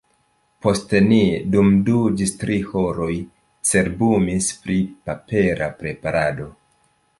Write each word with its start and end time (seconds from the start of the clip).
Poste 0.65 1.01
ni 1.09 1.19
dum 1.55 1.69
du 1.89 1.99
ĝis 2.21 2.33
tri 2.45 2.57
horoj 2.71 3.11
cerbumis 3.73 4.51
pri 4.65 4.81
papera 5.11 5.71
preparado. 5.85 6.53